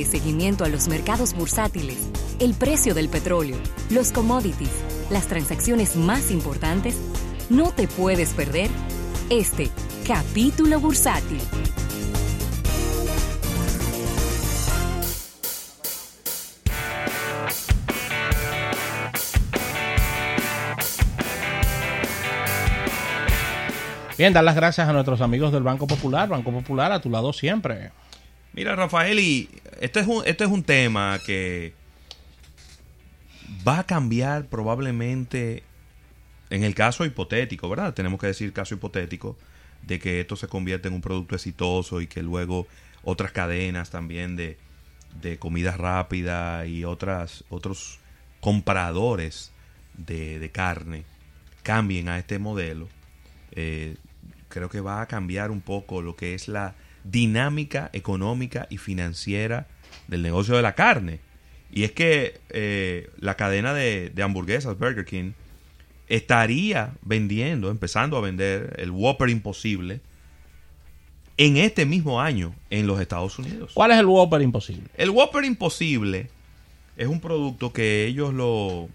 [0.00, 2.08] Dale seguimiento a los mercados bursátiles,
[2.38, 3.58] el precio del petróleo,
[3.90, 4.70] los commodities,
[5.10, 6.96] las transacciones más importantes.
[7.50, 8.70] No te puedes perder
[9.28, 9.68] este
[10.06, 11.38] capítulo bursátil.
[24.16, 26.26] Bien, dar las gracias a nuestros amigos del Banco Popular.
[26.26, 27.90] Banco Popular a tu lado siempre.
[28.52, 29.48] Mira, Rafael, y
[29.80, 31.72] este es un, este es un tema que
[33.66, 35.64] va a cambiar probablemente
[36.50, 37.94] en el caso hipotético, ¿verdad?
[37.94, 39.36] Tenemos que decir caso hipotético
[39.82, 42.66] de que esto se convierte en un producto exitoso y que luego
[43.02, 44.58] otras cadenas también de,
[45.22, 47.98] de comida rápida y otras, otros
[48.40, 49.52] compradores
[49.96, 51.04] de, de carne
[51.62, 52.88] cambien a este modelo.
[53.52, 53.96] Eh,
[54.48, 56.74] creo que va a cambiar un poco lo que es la
[57.04, 59.66] dinámica económica y financiera
[60.08, 61.20] del negocio de la carne.
[61.72, 65.32] Y es que eh, la cadena de, hamburguesas Burger King
[66.08, 70.00] estaría vendiendo, empezando a vender el Whopper Imposible
[71.36, 73.72] en este mismo año en los Estados Unidos.
[73.74, 74.88] ¿Cuál es el Whopper Imposible?
[74.96, 76.28] El Whopper Imposible
[76.96, 78.88] es un producto que ellos lo,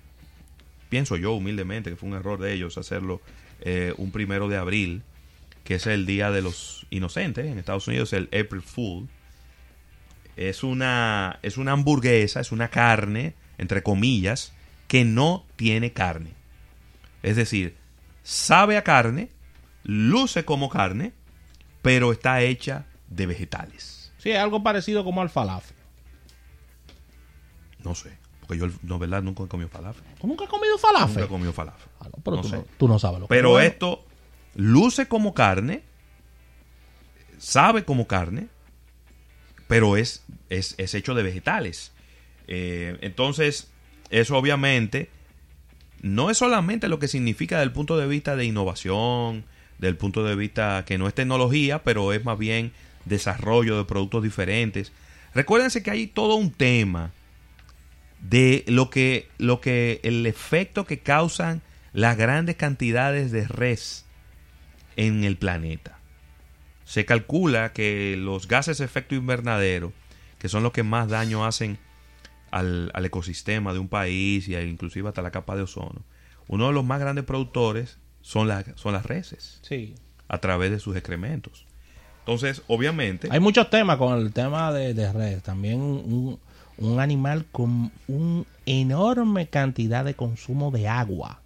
[0.89, 3.21] pienso yo humildemente, que fue un error de ellos hacerlo
[3.61, 5.01] eh, un primero de abril
[5.65, 9.09] que es el Día de los Inocentes en Estados Unidos, el April Fool.
[10.37, 14.53] Es una, es una hamburguesa, es una carne, entre comillas,
[14.87, 16.33] que no tiene carne.
[17.23, 17.75] Es decir,
[18.21, 19.31] sabe a carne,
[19.83, 21.13] luce como carne,
[21.81, 24.13] pero está hecha de vegetales.
[24.19, 25.75] Sí, es algo parecido como al falafel.
[27.83, 30.03] No sé, porque yo, no, verdad, nunca he comido falafel.
[30.21, 31.07] ¿Nunca he comido falafel?
[31.07, 31.89] Nunca he comido falafel.
[32.01, 32.41] Ah, pero
[32.77, 34.05] tú, no, sabes lo que Pero esto
[34.55, 35.83] luce como carne,
[37.37, 38.47] sabe como carne,
[39.67, 41.91] pero es, es, hecho de vegetales.
[42.47, 43.69] Eh, entonces,
[44.09, 45.09] eso obviamente
[46.01, 49.45] no es solamente lo que significa desde el punto de vista de innovación,
[49.79, 52.71] del punto de vista que no es tecnología, pero es más bien
[53.05, 54.91] desarrollo de productos diferentes.
[55.33, 57.11] Recuérdense que hay todo un tema
[58.21, 61.61] de lo que, lo que el efecto que causan
[61.93, 64.04] las grandes cantidades de res
[64.95, 65.99] en el planeta.
[66.85, 69.91] Se calcula que los gases de efecto invernadero,
[70.39, 71.79] que son los que más daño hacen
[72.51, 76.03] al, ecosistema de un país y inclusive hasta la capa de ozono,
[76.47, 79.59] uno de los más grandes productores son, las son las reses.
[79.63, 79.95] Sí.
[80.27, 81.65] A través de sus excrementos.
[82.19, 83.27] Entonces, obviamente...
[83.31, 85.43] Hay muchos temas con el tema de, de res.
[85.43, 86.39] También un,
[86.77, 91.41] un animal con una enorme cantidad de consumo de agua.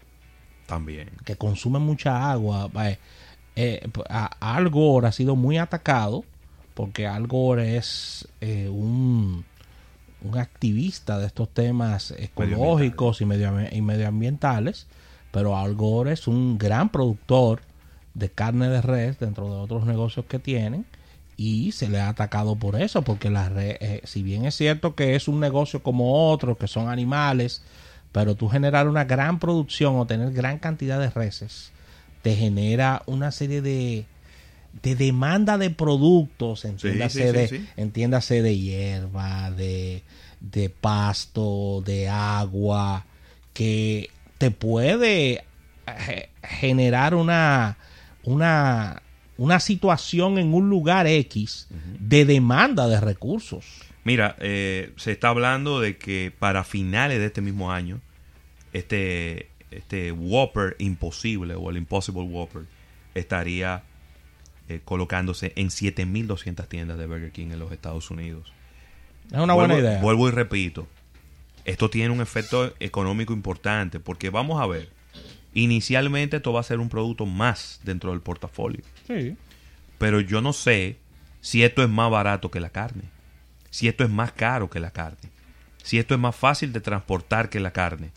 [0.66, 1.10] También.
[1.26, 2.70] Que consume mucha agua.
[3.62, 3.90] Eh,
[4.40, 6.24] Al Gore ha sido muy atacado
[6.76, 9.44] porque Al Gore es eh, un,
[10.34, 14.88] activista de estos temas ecológicos y, medioambientales,
[15.32, 17.60] pero Al Gore es un gran productor
[18.14, 20.86] de carne de res dentro de otros negocios que tienen
[21.36, 25.18] y se le ha atacado por eso, porque la eh, si bien es cierto que
[25.18, 27.62] es un negocio como otros, que son animales,
[28.14, 31.74] pero tú generar una gran producción o tener gran cantidad de reses,
[32.22, 34.06] te genera una serie de,
[34.82, 40.04] de demanda de productos, entiéndase, de, de hierba, de,
[40.40, 43.06] de pasto, de agua,
[43.54, 45.44] que te puede
[45.88, 47.78] eh, generar una,
[48.24, 49.02] una,
[49.38, 51.68] una situación en un lugar X
[52.00, 53.66] de demanda de recursos.
[54.04, 58.00] Mira, eh, se está hablando de que para finales de este mismo año,
[58.72, 62.64] este, este Whopper imposible o el Impossible Whopper
[63.16, 63.84] estaría
[64.68, 68.54] eh, colocándose en 7.200 tiendas de Burger King en los Estados Unidos.
[69.32, 70.02] Es una buena idea.
[70.02, 70.88] Vuelvo y repito,
[71.66, 74.90] esto tiene un efecto económico importante porque vamos a ver,
[75.54, 78.82] inicialmente esto va a ser un producto más dentro del portafolio.
[79.08, 79.36] Sí.
[79.98, 80.98] Pero yo no sé
[81.42, 83.04] si esto es más barato que la carne,
[83.70, 85.30] si esto es más caro que la carne,
[85.84, 88.12] si esto es más fácil de transportar que la carne,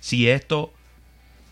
[0.00, 0.72] si esto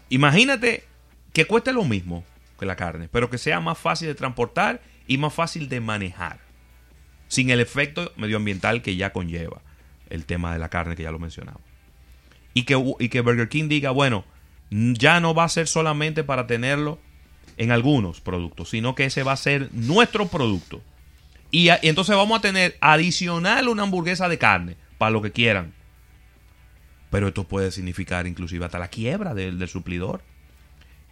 [0.08, 0.84] Imagínate
[1.32, 2.24] que cueste lo mismo
[2.58, 6.40] que la carne, pero que sea más fácil de transportar y más fácil de manejar,
[7.28, 9.62] sin el efecto medioambiental que ya conlleva
[10.10, 11.60] el tema de la carne que ya lo mencionaba.
[12.52, 14.24] Y que, y que Burger King diga, bueno,
[14.70, 16.98] ya no va a ser solamente para tenerlo
[17.56, 20.80] en algunos productos, sino que ese va a ser nuestro producto.
[21.50, 25.72] Y, entonces vamos a tener adicional una hamburguesa de carne, para lo que quieran.
[27.14, 30.20] Pero esto puede significar inclusive hasta la quiebra del, suplidor.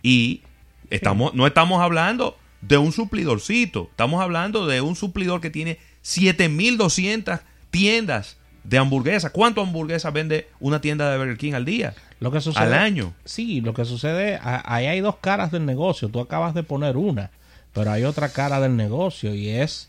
[0.02, 0.42] Y
[0.90, 7.38] estamos, no estamos hablando de un suplidorcito, estamos hablando de un suplidor que tiene 7200
[7.70, 9.30] tiendas de hamburguesas.
[9.30, 11.94] ¿Cuánto hamburguesas vende una tienda de Burger King al día?
[12.18, 13.14] Lo que sucede, al año.
[13.24, 16.08] Sí, lo que sucede, ahí hay dos caras del negocio.
[16.08, 17.30] Tú acabas de poner una,
[17.72, 19.88] pero hay otra cara del negocio y es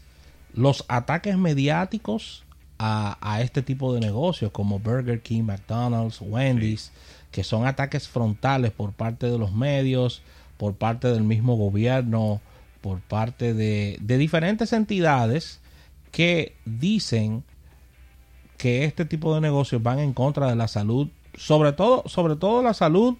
[0.53, 2.43] los ataques mediáticos
[2.85, 6.91] a, este tipo de negocios como Burger King, McDonald's, Wendy's,
[7.31, 10.21] que son ataques frontales por parte de los medios,
[10.57, 12.41] por parte del mismo gobierno,
[12.81, 15.61] por parte de, de diferentes entidades
[16.11, 17.43] que dicen
[18.57, 22.61] que este tipo de negocios van en contra de la salud, sobre todo, sobre todo
[22.61, 23.15] la salud,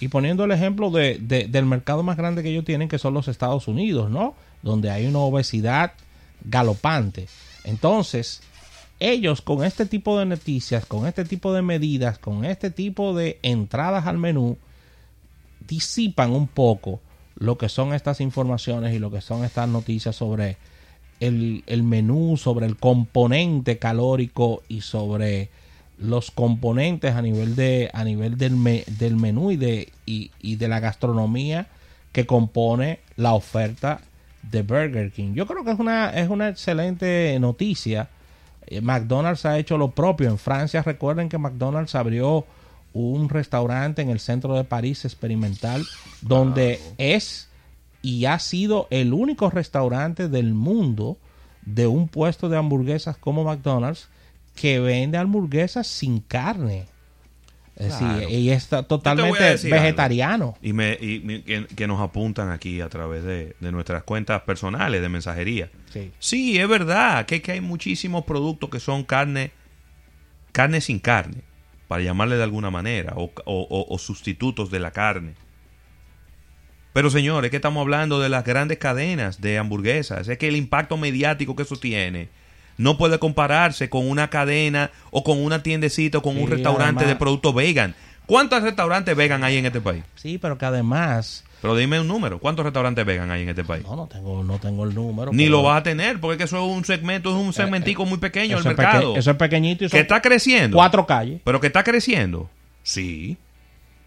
[0.00, 3.28] y poniendo el ejemplo de, del mercado más grande que ellos tienen, que son los
[3.28, 4.34] Estados Unidos, ¿no?
[4.62, 5.92] Donde hay una obesidad
[6.44, 7.28] galopante.
[7.64, 8.42] Entonces,
[9.00, 13.38] ellos con este tipo de noticias, con este tipo de medidas, con este tipo de
[13.42, 14.58] entradas al menú,
[15.66, 17.00] disipan un poco
[17.36, 20.56] lo que son estas informaciones y lo que son estas noticias sobre
[21.20, 25.48] el, menú, sobre el componente calórico y sobre
[25.96, 30.80] los componentes a nivel de a nivel del, del menú y de y de la
[30.80, 31.68] gastronomía
[32.14, 34.00] que compone la oferta
[34.50, 35.34] de Burger King.
[35.34, 38.08] Yo creo que es una, es una excelente noticia.
[38.66, 40.28] Eh, McDonald's ha hecho lo propio.
[40.28, 42.46] En Francia, recuerden que McDonald's abrió
[42.92, 45.84] un restaurante en el centro de París experimental
[46.22, 47.48] donde es
[48.02, 51.16] y ha sido el único restaurante del mundo
[51.62, 54.08] de un puesto de hamburguesas como McDonald's
[54.54, 56.86] que vende hamburguesas sin carne.
[57.76, 58.00] Es
[58.30, 60.56] y está totalmente vegetariano.
[60.62, 65.70] Y, me, que, nos apuntan aquí a través de, nuestras cuentas personales de mensajería.
[66.18, 69.50] Sí, es verdad que, que hay muchísimos productos que son carne,
[70.52, 71.42] carne sin carne,
[71.88, 75.34] para llamarle de alguna manera, o, o sustitutos de la carne.
[76.92, 80.28] Pero señores, que estamos hablando de las grandes cadenas de hamburguesas.
[80.28, 82.28] Es que el impacto mediático que eso tiene
[82.76, 87.16] no puede compararse con una cadena o con una tiendecita o con un restaurante de
[87.16, 87.94] productos vegan.
[88.26, 90.02] ¿Cuántos restaurantes vegan hay en este país?
[90.14, 91.44] Sí, pero que además...
[91.60, 92.38] Pero dime un número.
[92.38, 93.84] ¿Cuántos restaurantes vegan hay en este país?
[93.84, 95.32] No, no tengo, no tengo el número.
[95.32, 98.06] Ni lo vas a tener, porque eso es un segmento, es un eh, segmentico eh,
[98.06, 99.16] muy pequeño del mercado.
[99.16, 100.76] eso es pequeñito y Que está creciendo.
[100.76, 101.40] Cuatro calles.
[101.42, 102.50] Pero que está creciendo.
[102.82, 103.38] Sí.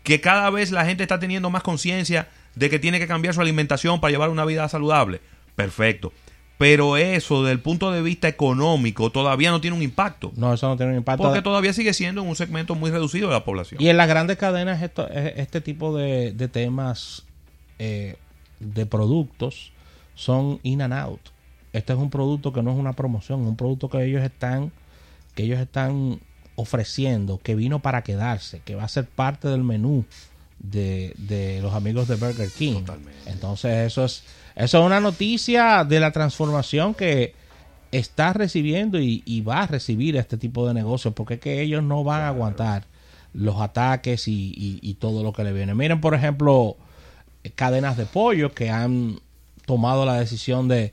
[0.03, 3.41] Que cada vez la gente está teniendo más conciencia de que tiene que cambiar su
[3.41, 5.21] alimentación para llevar una vida saludable.
[5.55, 6.13] Perfecto.
[6.57, 10.31] Pero eso, desde el punto de vista económico, todavía no tiene un impacto.
[10.35, 11.23] No, eso no tiene un impacto.
[11.23, 13.81] Porque todavía sigue siendo un segmento muy reducido de la población.
[13.81, 17.23] Y en las grandes cadenas, esto, este tipo de, temas
[17.77, 18.15] eh,
[18.59, 19.71] de productos
[20.15, 21.21] son in and out.
[21.73, 24.71] Este es un producto que no es una promoción, es un producto que ellos están,
[25.35, 26.19] que ellos están
[26.55, 30.05] ofreciendo, que vino para quedarse, que va a ser parte del menú
[30.57, 32.81] de, de los amigos de Burger King.
[33.27, 34.23] Entonces, eso es
[34.57, 37.35] eso es una noticia de la transformación que
[37.91, 42.03] está recibiendo y, va a recibir este tipo de negocios, porque es que ellos no
[42.03, 42.85] van a aguantar
[43.33, 45.75] los ataques y, todo lo que le viene.
[45.75, 46.75] Miren, por ejemplo,
[47.53, 49.19] cadenas de pollo que han
[49.67, 50.91] tomado la decisión de,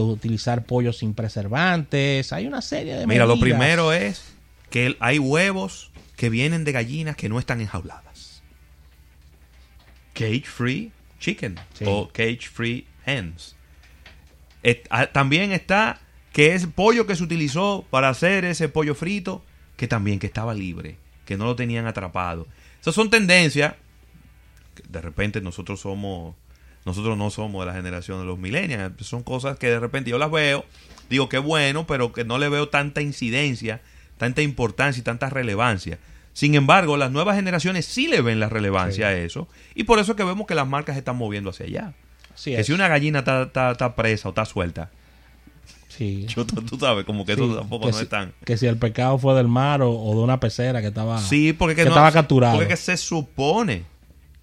[0.00, 2.32] utilizar pollo sin preservantes.
[2.32, 4.24] Hay una serie de Mira, lo primero es
[4.70, 8.42] que hay huevos que vienen de gallinas que no están enjauladas.
[10.14, 13.56] Cage free chicken o cage free hens.
[14.90, 16.00] Ah, también está
[16.32, 19.42] que es pollo que se utilizó para hacer ese pollo frito,
[19.76, 22.46] que también que estaba libre, que no lo tenían atrapado.
[22.80, 23.74] Esas son tendencias.
[24.88, 26.36] de repente nosotros somos,
[26.84, 28.94] nosotros no somos de la generación de los millennials.
[29.06, 30.64] Son cosas que de repente yo las veo,
[31.10, 33.80] digo que bueno, pero que no le veo tanta incidencia,
[34.16, 35.98] tanta importancia y tanta relevancia.
[36.32, 40.12] Sin embargo, las nuevas generaciones sí le ven la relevancia a eso y por eso
[40.12, 41.94] es que vemos que las marcas se están moviendo hacia allá.
[42.44, 44.90] que si una gallina está, presa o está suelta,
[45.88, 46.26] Sí.
[46.68, 48.32] tú, sabes, como que eso tampoco no están.
[48.44, 51.74] Que si el pecado fue del mar o, de una pecera que estaba, sí, porque
[51.74, 52.56] que, estaba capturado.
[52.56, 53.82] Porque se supone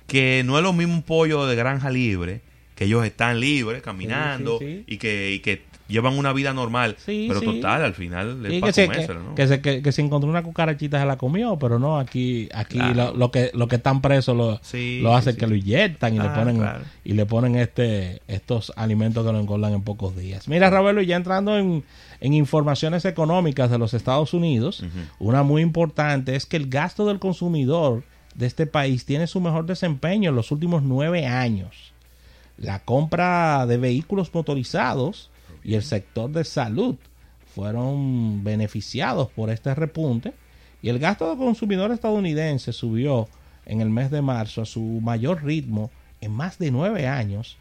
[0.08, 2.42] que no es lo mismo un pollo de granja libre,
[2.75, 6.98] que ellos están libres, caminando, y, que, y que llevan una vida normal.
[7.06, 8.89] pero total, al final es que, se,
[9.36, 13.32] que, se, que, se encontró una cucarachita se la comió, pero no, aquí aquí lo,
[13.32, 14.60] que lo que están presos lo,
[15.01, 16.63] lo hacen que lo inyectan y le ah, ponen
[17.04, 20.48] y le ponen este estos alimentos que lo engordan en pocos días.
[20.48, 21.84] Mira, Ravelo, ya entrando en,
[22.20, 24.84] en informaciones económicas de los Estados Unidos,
[25.20, 29.65] una muy importante es que el gasto del consumidor de este país tiene su mejor
[29.65, 31.94] desempeño en los últimos nueve años.
[32.58, 35.30] La compra de vehículos motorizados
[35.65, 36.95] y el sector de salud
[37.53, 40.34] fueron beneficiados por este repunte
[40.81, 43.27] y el gasto del consumidor estadounidense subió
[43.65, 45.89] en el mes de marzo a su mayor ritmo
[46.22, 47.57] en más de nueve años,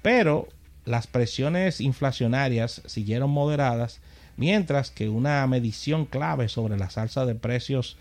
[0.00, 0.46] pero
[0.84, 4.00] las presiones inflacionarias siguieron moderadas
[4.36, 7.96] mientras que una medición clave sobre la salsa de precios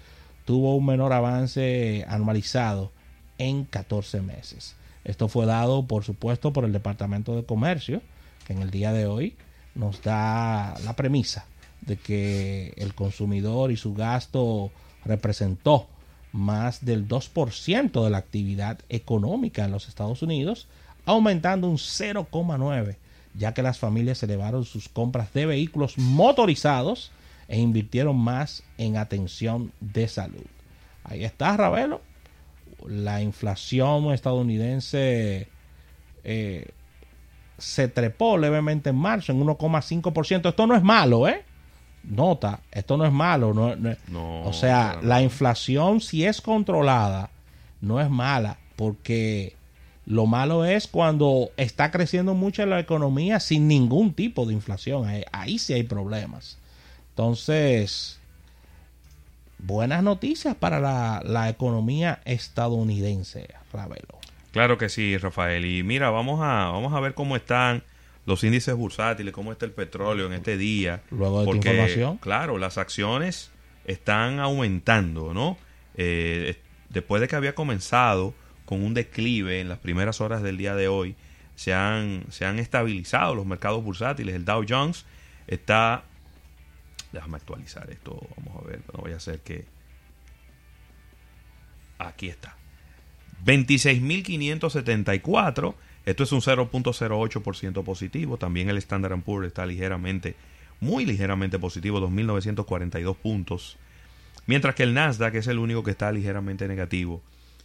[0.45, 2.91] tuvo un menor avance anualizado
[3.39, 4.75] en 14 meses.
[5.03, 8.01] Esto fue dado, por supuesto, por el Departamento de Comercio,
[8.49, 9.35] en el día de hoy
[9.75, 11.45] nos da la premisa
[11.81, 14.71] de que el consumidor y su gasto
[15.05, 15.87] representó
[16.31, 20.67] más del 2% de la actividad económica en los Estados Unidos,
[21.05, 22.95] aumentando un 0,9%,
[23.35, 27.11] ya que las familias elevaron sus compras de vehículos motorizados
[27.47, 30.45] e invirtieron más en atención de salud.
[31.03, 32.01] Ahí está, Ravelo.
[32.85, 35.47] La inflación estadounidense
[36.23, 36.69] eh,
[37.59, 40.49] se trepó levemente en marzo en 1,5%.
[40.49, 41.43] Esto no es malo, ¿eh?
[42.03, 43.53] Nota, esto no es malo.
[43.53, 47.29] No, o sea, la inflación, si es controlada,
[47.81, 49.55] no es mala, porque
[50.05, 55.05] lo malo es cuando está creciendo mucho la economía sin ningún tipo de inflación.
[55.31, 56.57] Ahí, sí hay problemas.
[57.09, 58.19] Entonces,
[59.57, 64.18] buenas noticias para la, la economía estadounidense, Ravelo.
[64.51, 65.65] Claro que sí, Rafael.
[65.65, 67.83] Y mira, vamos a, vamos a ver cómo están
[68.25, 71.01] los índices bursátiles, cómo está el petróleo en este día.
[71.11, 72.17] Luego de porque, información.
[72.17, 73.51] Claro, las acciones
[73.85, 75.57] están aumentando, ¿no?
[75.95, 76.57] Eh,
[76.89, 78.33] después de que había comenzado
[78.65, 81.15] con un declive en las primeras horas del día de hoy,
[81.55, 84.35] se han, se han estabilizado los mercados bursátiles.
[84.35, 85.05] El Dow Jones
[85.47, 86.03] está...
[87.11, 89.65] Déjame actualizar esto, vamos a ver, no voy a hacer que...
[91.97, 92.58] Aquí está.
[93.45, 95.75] 26.574.
[96.05, 98.37] Esto es un 0.08% positivo.
[98.37, 100.35] También el Standard Poor's está ligeramente,
[100.79, 103.77] muy ligeramente positivo, 2.942 puntos.
[104.47, 107.21] Mientras que el Nasdaq es el único que está ligeramente negativo,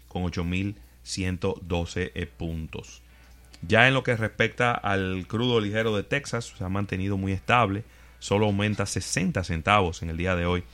[0.09, 3.03] con 8.112 eh, puntos.
[3.67, 7.85] Ya en lo que respecta al crudo ligero de Texas, se ha mantenido muy estable.
[8.19, 10.65] Solo aumenta 60 centavos en el día de hoy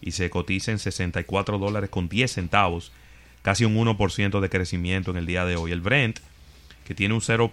[0.00, 2.92] y se cotiza en 64 dólares con 10 centavos
[3.42, 5.72] casi un 1% de crecimiento en el día de hoy.
[5.72, 6.20] El Brent,
[6.84, 7.52] que tiene un 0.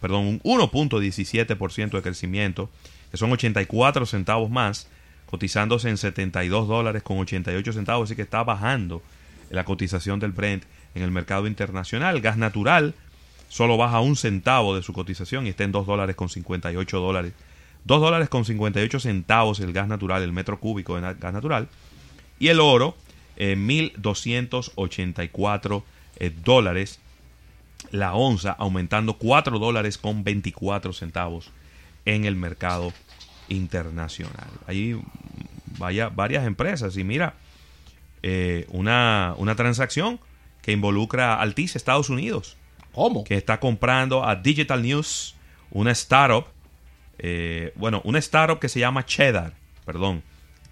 [0.00, 2.70] perdón, un 1.17% de crecimiento,
[3.10, 4.88] que son 84 centavos más,
[5.26, 9.02] cotizándose en 72 dólares con 88 centavos, así que está bajando
[9.50, 10.64] la cotización del Brent
[10.94, 12.16] en el mercado internacional.
[12.16, 12.94] El gas natural
[13.48, 17.32] solo baja un centavo de su cotización y está en 2 dólares con 58 dólares.
[17.84, 21.68] 2 dólares con 58 centavos el gas natural, el metro cúbico de gas natural.
[22.38, 22.96] Y el oro
[23.40, 25.82] 1.284
[26.16, 27.00] eh, dólares
[27.90, 31.50] la onza, aumentando 4 dólares con 24 centavos
[32.04, 32.92] en el mercado
[33.48, 34.48] internacional.
[34.66, 35.00] Hay
[35.78, 37.34] vaya, varias empresas y mira,
[38.22, 40.20] eh, una, una transacción
[40.62, 42.56] que involucra a Altis Estados Unidos.
[42.92, 43.24] ¿Cómo?
[43.24, 45.36] Que está comprando a Digital News,
[45.70, 46.46] una startup,
[47.18, 49.54] eh, bueno, una startup que se llama Cheddar,
[49.84, 50.22] perdón,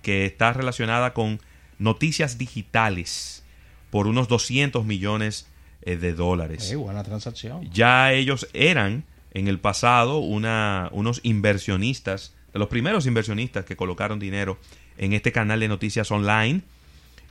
[0.02, 1.40] que está relacionada con
[1.78, 3.44] noticias digitales
[3.90, 5.46] por unos 200 millones
[5.82, 6.74] eh, de dólares.
[6.76, 7.68] buena transacción.
[7.72, 14.18] Ya ellos eran en el pasado una, unos inversionistas, de los primeros inversionistas que colocaron
[14.18, 14.58] dinero
[14.96, 16.62] en este canal de noticias online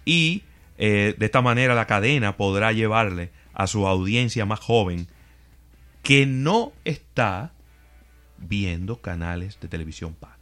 [0.05, 0.43] y
[0.77, 5.07] eh, de esta manera la cadena podrá llevarle a su audiencia más joven
[6.03, 7.51] que no está
[8.37, 10.37] viendo canales de televisión paga.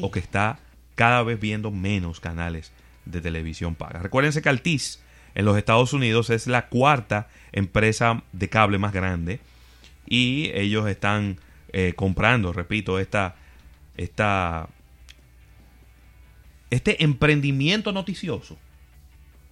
[0.00, 0.58] O que está
[0.94, 2.72] cada vez viendo menos canales
[3.06, 4.00] de televisión paga.
[4.00, 5.00] Recuérdense que Altiz
[5.34, 9.40] en los Estados Unidos es la cuarta empresa de cable más grande
[10.06, 11.38] y ellos están
[11.72, 13.36] eh, comprando, repito, esta,
[13.96, 14.68] esta,
[16.70, 18.56] este emprendimiento noticioso.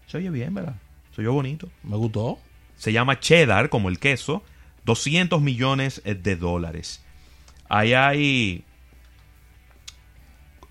[0.07, 0.77] Se oye bien, ¿verdad?
[1.15, 1.69] Se oye bonito.
[1.83, 2.39] Me gustó.
[2.77, 4.43] Se llama Cheddar, como el queso.
[4.85, 7.03] 200 millones de dólares.
[7.69, 8.65] Ahí hay...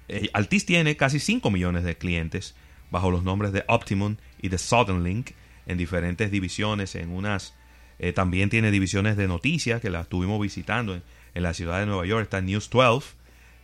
[0.08, 2.56] Eh, Altis tiene casi 5 millones de clientes
[2.93, 5.31] bajo los nombres de Optimum y de Southern Link
[5.65, 7.55] en diferentes divisiones, en unas
[7.97, 11.03] eh, también tiene divisiones de noticias que las estuvimos visitando en,
[11.43, 13.15] la ciudad de Nueva York, está News 12,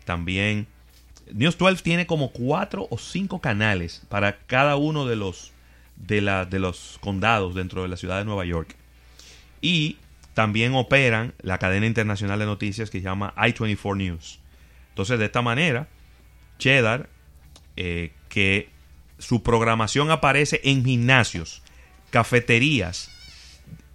[0.03, 0.65] también
[1.31, 5.53] News 12 tiene como cuatro o cinco canales para cada uno de los
[5.95, 8.75] de, la, de los condados dentro de la ciudad de Nueva York.
[9.62, 9.98] Y
[10.33, 14.39] también operan la cadena internacional de noticias que se llama I24 News.
[14.89, 15.88] Entonces, de esta manera,
[16.57, 17.09] Cheddar,
[17.75, 18.69] eh, que
[19.20, 21.62] su programación aparece en gimnasios,
[22.10, 23.12] cafeterías,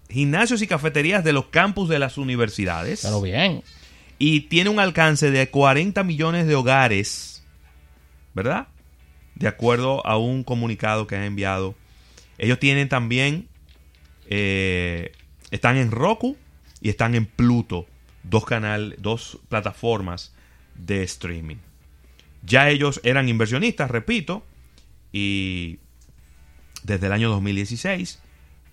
[0.09, 3.00] gimnasios y cafeterías de los campus de las universidades.
[3.02, 3.62] Pero bien.
[4.19, 7.43] Y tiene un alcance de 40 millones de hogares,
[8.33, 8.69] ¿verdad?
[9.35, 11.75] De acuerdo a un comunicado que han enviado.
[12.38, 13.49] Ellos tienen también,
[14.28, 15.12] eh,
[15.50, 16.37] están en Roku
[16.81, 17.87] y están en Pluto,
[18.23, 20.33] dos canales, dos plataformas
[20.76, 21.57] de streaming.
[22.43, 24.45] Ya ellos eran inversionistas, repito,
[25.14, 25.78] y
[26.83, 28.18] desde el año 2016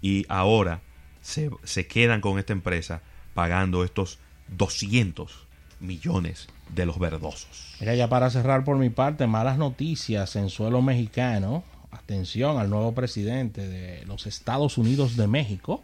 [0.01, 0.81] y ahora
[1.21, 3.03] se, se quedan con esta empresa
[3.35, 4.17] pagando estos
[4.57, 5.47] 200
[5.79, 7.75] millones de los verdosos.
[7.79, 11.63] Mira, ya para cerrar por mi parte, malas noticias en suelo mexicano.
[11.91, 15.83] Atención al nuevo presidente de los Estados Unidos de México.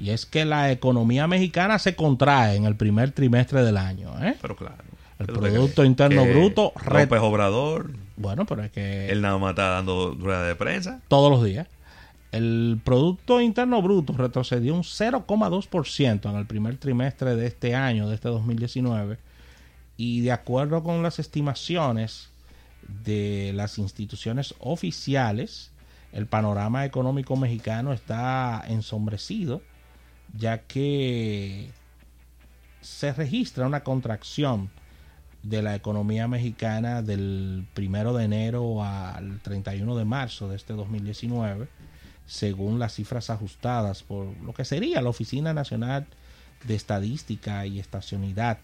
[0.00, 4.14] Y es que la economía mexicana se contrae en el primer trimestre del año.
[4.24, 4.36] ¿eh?
[4.40, 4.84] Pero claro.
[5.18, 9.38] El ¿qué es lo Producto Interno Bruto López Obrador, Bueno, pero es que él nada
[9.38, 11.00] más está dando rueda de prensa.
[11.08, 11.68] todos los días.
[12.32, 18.16] El Producto Interno Bruto retrocedió un 0,2% en el primer trimestre de este año, de
[18.16, 19.18] este 2019.
[19.96, 22.28] Y de acuerdo con las estimaciones
[22.86, 25.70] de las instituciones oficiales,
[26.12, 29.62] el panorama económico mexicano está ensombrecido,
[30.36, 31.70] ya que
[32.82, 34.70] se registra una contracción
[35.48, 41.68] de la economía mexicana del primero de enero al 31 de marzo de este 2019,
[42.26, 46.06] según las cifras ajustadas por lo que sería la Oficina Nacional
[46.64, 48.58] de Estadística y Estacionalidad.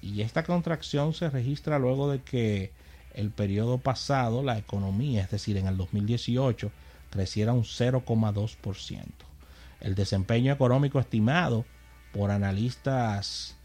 [0.00, 2.72] Y esta contracción se registra luego de que
[3.14, 6.70] el periodo pasado la economía, es decir, en el 2018,
[7.10, 9.04] creciera un 0,2%.
[9.80, 11.66] El desempeño económico estimado
[12.12, 13.56] por analistas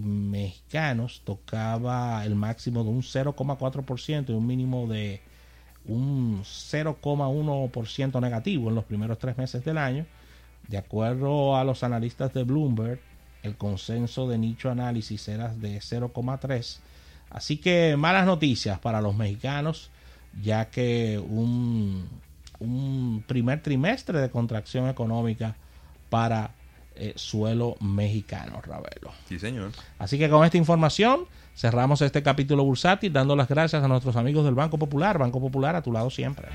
[0.00, 5.20] mexicanos tocaba el máximo de un 0,4% y un mínimo de
[5.86, 10.06] un 0,1% negativo en los primeros tres meses del año.
[10.68, 13.00] De acuerdo a los analistas de Bloomberg,
[13.42, 16.78] el consenso de nicho análisis era de 0,3.
[17.30, 19.90] Así que malas noticias para los mexicanos,
[20.42, 22.08] ya que un,
[22.58, 25.56] un primer trimestre de contracción económica
[26.08, 26.52] para
[26.96, 29.12] eh, suelo mexicano, Ravelo.
[29.28, 29.72] Sí, señor.
[29.98, 34.44] Así que con esta información cerramos este capítulo bursátil dando las gracias a nuestros amigos
[34.44, 35.18] del Banco Popular.
[35.18, 36.48] Banco Popular a tu lado siempre.